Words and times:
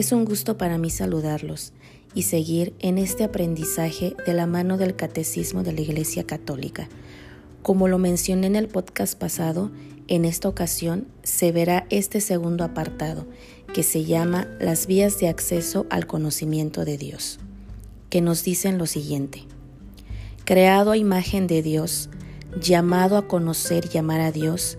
Es 0.00 0.12
un 0.12 0.24
gusto 0.24 0.56
para 0.56 0.78
mí 0.78 0.88
saludarlos 0.88 1.74
y 2.14 2.22
seguir 2.22 2.72
en 2.78 2.96
este 2.96 3.22
aprendizaje 3.22 4.16
de 4.24 4.32
la 4.32 4.46
mano 4.46 4.78
del 4.78 4.96
Catecismo 4.96 5.62
de 5.62 5.74
la 5.74 5.82
Iglesia 5.82 6.24
Católica. 6.24 6.88
Como 7.60 7.86
lo 7.86 7.98
mencioné 7.98 8.46
en 8.46 8.56
el 8.56 8.68
podcast 8.68 9.18
pasado, 9.18 9.70
en 10.08 10.24
esta 10.24 10.48
ocasión 10.48 11.06
se 11.22 11.52
verá 11.52 11.86
este 11.90 12.22
segundo 12.22 12.64
apartado 12.64 13.26
que 13.74 13.82
se 13.82 14.06
llama 14.06 14.48
Las 14.58 14.86
vías 14.86 15.20
de 15.20 15.28
acceso 15.28 15.84
al 15.90 16.06
conocimiento 16.06 16.86
de 16.86 16.96
Dios, 16.96 17.38
que 18.08 18.22
nos 18.22 18.42
dicen 18.42 18.78
lo 18.78 18.86
siguiente. 18.86 19.42
Creado 20.46 20.92
a 20.92 20.96
imagen 20.96 21.46
de 21.46 21.60
Dios, 21.60 22.08
llamado 22.58 23.18
a 23.18 23.28
conocer 23.28 23.90
y 23.92 23.98
amar 23.98 24.22
a 24.22 24.32
Dios, 24.32 24.78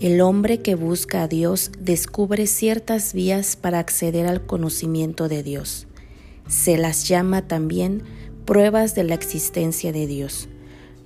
el 0.00 0.20
hombre 0.20 0.60
que 0.60 0.74
busca 0.74 1.22
a 1.22 1.28
Dios 1.28 1.70
descubre 1.80 2.46
ciertas 2.46 3.14
vías 3.14 3.56
para 3.56 3.78
acceder 3.78 4.26
al 4.26 4.44
conocimiento 4.44 5.28
de 5.28 5.42
Dios. 5.42 5.86
Se 6.48 6.76
las 6.76 7.08
llama 7.08 7.48
también 7.48 8.02
pruebas 8.44 8.94
de 8.94 9.04
la 9.04 9.14
existencia 9.14 9.92
de 9.92 10.06
Dios, 10.06 10.48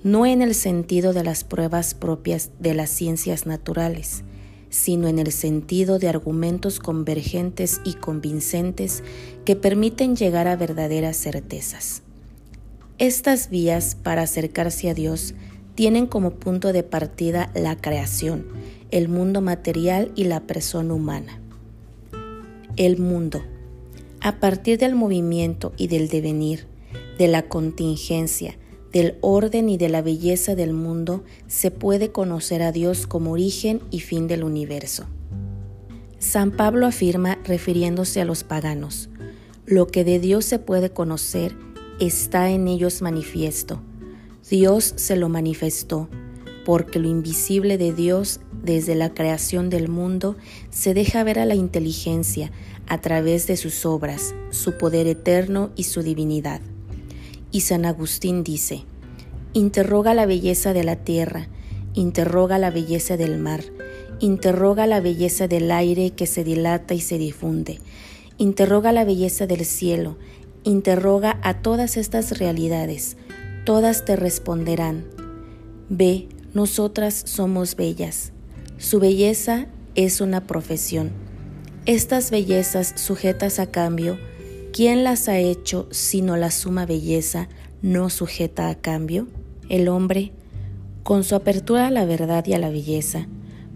no 0.03 0.25
en 0.25 0.41
el 0.41 0.53
sentido 0.55 1.13
de 1.13 1.23
las 1.23 1.45
pruebas 1.45 1.93
propias 1.93 2.51
de 2.59 2.73
las 2.73 2.89
ciencias 2.89 3.45
naturales, 3.45 4.23
sino 4.69 5.07
en 5.07 5.19
el 5.19 5.31
sentido 5.31 5.97
de 5.97 6.09
argumentos 6.09 6.79
convergentes 6.79 7.79
y 7.85 7.93
convincentes 7.93 9.03
que 9.45 9.55
permiten 9.55 10.17
llegar 10.17 10.49
a 10.49 10.57
verdaderas 10.57 11.15
certezas. 11.15 12.03
Estas 12.97 13.49
vías 13.49 13.95
para 13.95 14.23
acercarse 14.23 14.89
a 14.89 14.93
Dios 14.93 15.33
tienen 15.75 16.05
como 16.05 16.31
punto 16.31 16.73
de 16.73 16.83
partida 16.83 17.49
la 17.55 17.75
creación, 17.75 18.45
el 18.91 19.07
mundo 19.07 19.41
material 19.41 20.11
y 20.15 20.25
la 20.25 20.41
persona 20.41 20.93
humana. 20.93 21.41
El 22.75 22.97
mundo. 22.97 23.41
A 24.19 24.39
partir 24.39 24.77
del 24.77 24.95
movimiento 24.95 25.71
y 25.77 25.87
del 25.87 26.09
devenir, 26.09 26.67
de 27.17 27.27
la 27.27 27.43
contingencia, 27.43 28.57
del 28.91 29.17
orden 29.21 29.69
y 29.69 29.77
de 29.77 29.89
la 29.89 30.01
belleza 30.01 30.55
del 30.55 30.73
mundo, 30.73 31.23
se 31.47 31.71
puede 31.71 32.11
conocer 32.11 32.61
a 32.61 32.73
Dios 32.73 33.07
como 33.07 33.31
origen 33.31 33.81
y 33.91 34.01
fin 34.01 34.27
del 34.27 34.43
universo. 34.43 35.05
San 36.19 36.51
Pablo 36.51 36.85
afirma, 36.85 37.39
refiriéndose 37.45 38.21
a 38.21 38.25
los 38.25 38.43
paganos, 38.43 39.09
lo 39.65 39.87
que 39.87 40.03
de 40.03 40.19
Dios 40.19 40.45
se 40.45 40.59
puede 40.59 40.91
conocer 40.91 41.55
está 41.99 42.49
en 42.49 42.67
ellos 42.67 43.01
manifiesto. 43.01 43.81
Dios 44.49 44.93
se 44.97 45.15
lo 45.15 45.29
manifestó, 45.29 46.09
porque 46.65 46.99
lo 46.99 47.07
invisible 47.07 47.77
de 47.77 47.93
Dios 47.93 48.41
desde 48.63 48.95
la 48.95 49.13
creación 49.13 49.69
del 49.69 49.87
mundo, 49.87 50.35
se 50.69 50.93
deja 50.93 51.23
ver 51.23 51.39
a 51.39 51.45
la 51.45 51.55
inteligencia 51.55 52.51
a 52.87 52.99
través 52.99 53.47
de 53.47 53.57
sus 53.57 53.85
obras, 53.85 54.35
su 54.49 54.77
poder 54.77 55.07
eterno 55.07 55.71
y 55.75 55.83
su 55.83 56.03
divinidad. 56.03 56.61
Y 57.51 57.61
San 57.61 57.85
Agustín 57.85 58.43
dice, 58.43 58.83
interroga 59.53 60.13
la 60.13 60.25
belleza 60.25 60.73
de 60.73 60.83
la 60.83 60.97
tierra, 60.97 61.47
interroga 61.93 62.57
la 62.57 62.71
belleza 62.71 63.17
del 63.17 63.37
mar, 63.37 63.63
interroga 64.19 64.87
la 64.87 65.01
belleza 65.01 65.47
del 65.47 65.71
aire 65.71 66.11
que 66.11 66.27
se 66.27 66.43
dilata 66.43 66.93
y 66.93 67.01
se 67.01 67.17
difunde, 67.17 67.79
interroga 68.37 68.91
la 68.91 69.03
belleza 69.03 69.47
del 69.47 69.65
cielo, 69.65 70.17
interroga 70.63 71.39
a 71.43 71.61
todas 71.61 71.97
estas 71.97 72.37
realidades, 72.37 73.17
todas 73.65 74.05
te 74.05 74.15
responderán, 74.15 75.05
ve, 75.89 76.29
nosotras 76.53 77.23
somos 77.25 77.75
bellas, 77.75 78.31
su 78.81 78.99
belleza 78.99 79.67
es 79.93 80.21
una 80.21 80.47
profesión. 80.47 81.11
Estas 81.85 82.31
bellezas 82.31 82.93
sujetas 82.95 83.59
a 83.59 83.67
cambio, 83.67 84.17
¿quién 84.73 85.03
las 85.03 85.29
ha 85.29 85.37
hecho 85.37 85.87
sino 85.91 86.35
la 86.35 86.49
suma 86.49 86.87
belleza 86.87 87.47
no 87.83 88.09
sujeta 88.09 88.69
a 88.69 88.75
cambio? 88.75 89.27
El 89.69 89.87
hombre, 89.87 90.31
con 91.03 91.23
su 91.23 91.35
apertura 91.35 91.87
a 91.87 91.91
la 91.91 92.05
verdad 92.05 92.43
y 92.47 92.53
a 92.53 92.59
la 92.59 92.71
belleza, 92.71 93.27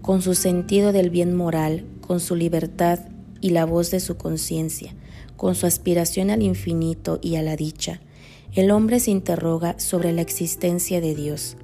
con 0.02 0.22
su 0.22 0.34
sentido 0.34 0.90
del 0.90 1.10
bien 1.10 1.36
moral, 1.36 1.84
con 2.00 2.18
su 2.18 2.34
libertad 2.34 2.98
y 3.40 3.50
la 3.50 3.64
voz 3.64 3.92
de 3.92 4.00
su 4.00 4.16
conciencia, 4.16 4.92
con 5.36 5.54
su 5.54 5.66
aspiración 5.66 6.30
al 6.30 6.42
infinito 6.42 7.20
y 7.22 7.36
a 7.36 7.42
la 7.42 7.54
dicha, 7.54 8.00
el 8.54 8.72
hombre 8.72 8.98
se 8.98 9.12
interroga 9.12 9.78
sobre 9.78 10.12
la 10.12 10.22
existencia 10.22 11.00
de 11.00 11.14
Dios 11.14 11.56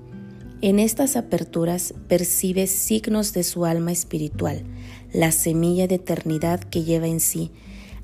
en 0.62 0.78
estas 0.78 1.16
aperturas 1.16 1.92
percibe 2.08 2.68
signos 2.68 3.32
de 3.32 3.42
su 3.42 3.64
alma 3.64 3.90
espiritual, 3.90 4.62
la 5.12 5.32
semilla 5.32 5.88
de 5.88 5.96
eternidad 5.96 6.60
que 6.60 6.84
lleva 6.84 7.08
en 7.08 7.18
sí, 7.18 7.50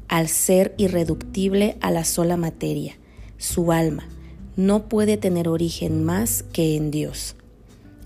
al 0.08 0.28
ser 0.28 0.74
irreductible 0.76 1.76
a 1.80 1.92
la 1.92 2.04
sola 2.04 2.36
materia. 2.36 2.98
Su 3.36 3.70
alma 3.70 4.08
no 4.56 4.88
puede 4.88 5.16
tener 5.16 5.48
origen 5.48 6.04
más 6.04 6.42
que 6.52 6.76
en 6.76 6.90
Dios. 6.90 7.36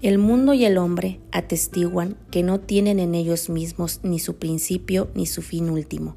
El 0.03 0.19
mundo 0.19 0.53
y 0.53 0.67
el 0.67 0.77
hombre 0.77 1.21
atestiguan 1.31 2.17
que 2.31 2.43
no 2.43 2.61
tienen 2.61 2.99
en 2.99 3.15
ellos 3.15 3.49
mismos 3.49 4.01
ni 4.03 4.19
su 4.19 4.37
principio 4.37 5.09
ni 5.15 5.25
su 5.25 5.41
fin 5.41 5.71
último, 5.71 6.17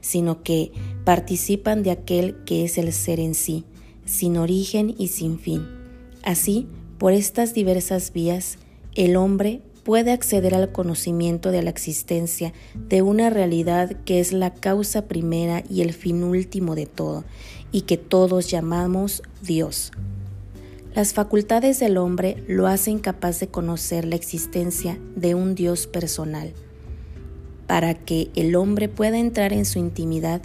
sino 0.00 0.42
que 0.42 0.72
participan 1.04 1.82
de 1.82 1.90
aquel 1.90 2.36
que 2.44 2.64
es 2.64 2.78
el 2.78 2.92
ser 2.94 3.20
en 3.20 3.34
sí, 3.34 3.64
sin 4.06 4.38
origen 4.38 4.94
y 4.96 5.08
sin 5.08 5.38
fin. 5.38 5.66
Así, 6.22 6.66
por 6.98 7.12
estas 7.12 7.54
diversas 7.54 8.12
vías, 8.12 8.58
el 8.94 9.16
hombre 9.16 9.60
puede 9.84 10.12
acceder 10.12 10.54
al 10.54 10.72
conocimiento 10.72 11.50
de 11.50 11.62
la 11.62 11.70
existencia 11.70 12.52
de 12.74 13.02
una 13.02 13.30
realidad 13.30 13.96
que 14.04 14.18
es 14.18 14.32
la 14.32 14.54
causa 14.54 15.06
primera 15.06 15.62
y 15.68 15.82
el 15.82 15.92
fin 15.92 16.24
último 16.24 16.74
de 16.74 16.86
todo, 16.86 17.24
y 17.70 17.82
que 17.82 17.96
todos 17.96 18.50
llamamos 18.50 19.22
Dios. 19.42 19.92
Las 20.94 21.12
facultades 21.12 21.80
del 21.80 21.96
hombre 21.98 22.42
lo 22.46 22.66
hacen 22.66 22.98
capaz 22.98 23.40
de 23.40 23.48
conocer 23.48 24.04
la 24.04 24.14
existencia 24.14 24.98
de 25.16 25.34
un 25.34 25.54
Dios 25.54 25.86
personal. 25.86 26.52
Para 27.66 27.94
que 27.94 28.30
el 28.36 28.54
hombre 28.54 28.88
pueda 28.88 29.18
entrar 29.18 29.52
en 29.52 29.64
su 29.64 29.78
intimidad, 29.80 30.42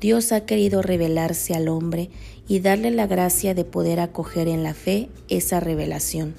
Dios 0.00 0.32
ha 0.32 0.44
querido 0.44 0.82
revelarse 0.82 1.54
al 1.54 1.68
hombre 1.68 2.10
y 2.48 2.60
darle 2.60 2.90
la 2.90 3.06
gracia 3.06 3.54
de 3.54 3.64
poder 3.64 4.00
acoger 4.00 4.48
en 4.48 4.62
la 4.62 4.74
fe 4.74 5.08
esa 5.28 5.60
revelación. 5.60 6.34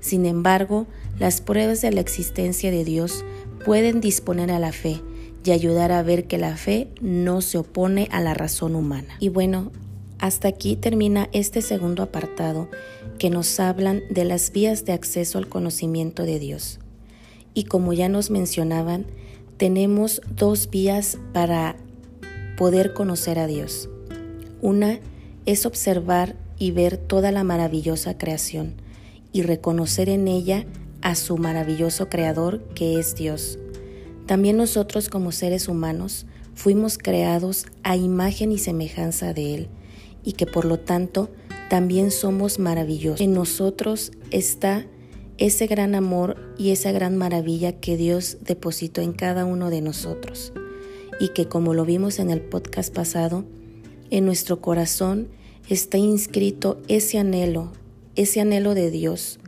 Sin 0.00 0.26
embargo, 0.26 0.86
las 1.18 1.40
pruebas 1.40 1.80
de 1.80 1.90
la 1.90 2.00
existencia 2.00 2.70
de 2.70 2.84
Dios 2.84 3.24
pueden 3.64 4.00
disponer 4.00 4.50
a 4.50 4.58
la 4.58 4.72
fe 4.72 5.00
y 5.44 5.50
ayudar 5.50 5.92
a 5.92 6.02
ver 6.02 6.26
que 6.26 6.38
la 6.38 6.56
fe 6.56 6.88
no 7.00 7.40
se 7.40 7.58
opone 7.58 8.08
a 8.10 8.20
la 8.20 8.34
razón 8.34 8.74
humana. 8.74 9.16
Y 9.20 9.28
bueno, 9.28 9.72
hasta 10.18 10.48
aquí 10.48 10.76
termina 10.76 11.28
este 11.32 11.62
segundo 11.62 12.02
apartado 12.02 12.68
que 13.18 13.30
nos 13.30 13.60
hablan 13.60 14.02
de 14.10 14.24
las 14.24 14.52
vías 14.52 14.84
de 14.84 14.92
acceso 14.92 15.38
al 15.38 15.48
conocimiento 15.48 16.24
de 16.24 16.38
Dios. 16.38 16.80
Y 17.52 17.64
como 17.64 17.92
ya 17.92 18.08
nos 18.08 18.30
mencionaban, 18.30 19.06
tenemos 19.56 20.20
dos 20.34 20.70
vías 20.70 21.18
para 21.32 21.76
poder 22.56 22.92
conocer 22.94 23.38
a 23.38 23.46
Dios. 23.46 23.88
Una 24.60 25.00
es 25.46 25.66
observar 25.66 26.36
y 26.58 26.70
ver 26.70 26.96
toda 26.96 27.32
la 27.32 27.44
maravillosa 27.44 28.16
creación 28.16 28.74
y 29.32 29.42
reconocer 29.42 30.08
en 30.08 30.28
ella 30.28 30.64
a 31.02 31.16
su 31.16 31.36
maravilloso 31.36 32.08
creador 32.08 32.62
que 32.74 32.98
es 32.98 33.14
Dios. 33.14 33.58
También 34.26 34.56
nosotros 34.56 35.08
como 35.08 35.32
seres 35.32 35.68
humanos 35.68 36.26
fuimos 36.54 36.96
creados 36.98 37.66
a 37.82 37.96
imagen 37.96 38.52
y 38.52 38.58
semejanza 38.58 39.34
de 39.34 39.54
Él 39.54 39.68
y 40.22 40.32
que 40.32 40.46
por 40.46 40.64
lo 40.64 40.78
tanto 40.78 41.30
también 41.68 42.10
somos 42.10 42.58
maravillosos. 42.58 43.20
En 43.20 43.34
nosotros 43.34 44.12
está 44.30 44.86
ese 45.36 45.66
gran 45.66 45.94
amor 45.94 46.36
y 46.56 46.70
esa 46.70 46.92
gran 46.92 47.16
maravilla 47.16 47.72
que 47.72 47.96
Dios 47.96 48.38
depositó 48.42 49.00
en 49.00 49.12
cada 49.12 49.44
uno 49.44 49.68
de 49.68 49.80
nosotros 49.80 50.52
y 51.20 51.28
que 51.28 51.46
como 51.46 51.74
lo 51.74 51.84
vimos 51.84 52.18
en 52.18 52.30
el 52.30 52.40
podcast 52.40 52.94
pasado, 52.94 53.44
en 54.10 54.24
nuestro 54.24 54.60
corazón 54.60 55.28
está 55.68 55.98
inscrito 55.98 56.80
ese 56.88 57.18
anhelo, 57.18 57.72
ese 58.16 58.40
anhelo 58.40 58.74
de 58.74 58.90
Dios, 58.90 59.38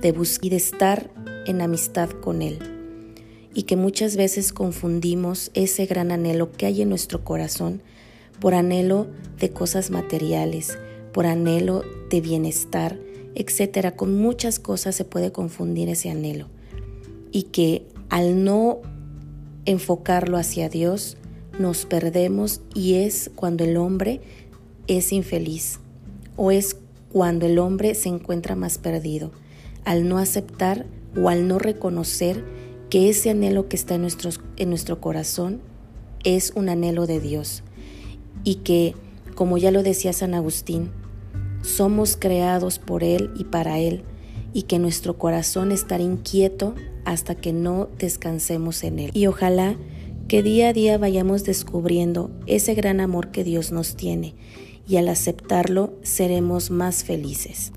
de 0.00 0.12
buscar 0.12 0.44
y 0.44 0.50
de 0.50 0.56
estar 0.56 1.10
en 1.46 1.60
amistad 1.60 2.10
con 2.10 2.42
Él. 2.42 2.58
Y 3.54 3.64
que 3.64 3.76
muchas 3.76 4.16
veces 4.16 4.52
confundimos 4.52 5.50
ese 5.54 5.86
gran 5.86 6.10
anhelo 6.10 6.50
que 6.52 6.66
hay 6.66 6.82
en 6.82 6.88
nuestro 6.88 7.24
corazón 7.24 7.82
por 8.40 8.54
anhelo 8.54 9.06
de 9.38 9.50
cosas 9.50 9.90
materiales, 9.90 10.78
por 11.12 11.26
anhelo 11.26 11.82
de 12.10 12.20
bienestar, 12.20 12.98
etcétera. 13.34 13.96
Con 13.96 14.16
muchas 14.16 14.58
cosas 14.58 14.96
se 14.96 15.04
puede 15.04 15.32
confundir 15.32 15.88
ese 15.88 16.10
anhelo. 16.10 16.48
Y 17.30 17.44
que 17.44 17.86
al 18.10 18.44
no 18.44 18.80
enfocarlo 19.64 20.36
hacia 20.36 20.68
Dios, 20.68 21.16
nos 21.58 21.86
perdemos 21.86 22.60
y 22.74 22.94
es 22.94 23.30
cuando 23.34 23.64
el 23.64 23.76
hombre 23.76 24.20
es 24.86 25.12
infeliz 25.12 25.78
o 26.36 26.50
es 26.50 26.76
cuando 27.12 27.46
el 27.46 27.58
hombre 27.58 27.94
se 27.94 28.08
encuentra 28.08 28.56
más 28.56 28.78
perdido, 28.78 29.30
al 29.84 30.08
no 30.08 30.18
aceptar 30.18 30.86
o 31.16 31.28
al 31.28 31.46
no 31.46 31.58
reconocer 31.58 32.44
que 32.90 33.08
ese 33.08 33.30
anhelo 33.30 33.68
que 33.68 33.76
está 33.76 33.94
en, 33.94 34.06
en 34.56 34.68
nuestro 34.68 35.00
corazón 35.00 35.60
es 36.24 36.52
un 36.56 36.68
anhelo 36.68 37.06
de 37.06 37.20
Dios. 37.20 37.62
Y 38.42 38.56
que, 38.56 38.94
como 39.34 39.58
ya 39.58 39.70
lo 39.70 39.82
decía 39.82 40.12
San 40.12 40.34
Agustín, 40.34 40.90
somos 41.62 42.16
creados 42.16 42.78
por 42.78 43.04
Él 43.04 43.30
y 43.36 43.44
para 43.44 43.78
Él 43.78 44.02
y 44.54 44.62
que 44.62 44.78
nuestro 44.78 45.18
corazón 45.18 45.72
estará 45.72 46.02
inquieto 46.02 46.74
hasta 47.04 47.34
que 47.34 47.52
no 47.52 47.90
descansemos 47.98 48.82
en 48.84 49.00
Él. 49.00 49.10
Y 49.12 49.26
ojalá 49.26 49.76
que 50.28 50.42
día 50.42 50.68
a 50.68 50.72
día 50.72 50.96
vayamos 50.96 51.44
descubriendo 51.44 52.30
ese 52.46 52.74
gran 52.74 53.00
amor 53.00 53.30
que 53.30 53.44
Dios 53.44 53.72
nos 53.72 53.96
tiene 53.96 54.34
y 54.88 54.96
al 54.96 55.08
aceptarlo 55.08 55.92
seremos 56.02 56.70
más 56.70 57.04
felices. 57.04 57.72